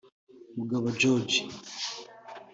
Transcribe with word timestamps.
Mugabo 0.57 0.85
George 0.99 1.37